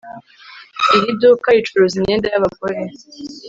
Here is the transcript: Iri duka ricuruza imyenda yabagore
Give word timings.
Iri 0.97 1.11
duka 1.21 1.47
ricuruza 1.55 1.95
imyenda 1.97 2.25
yabagore 2.29 2.79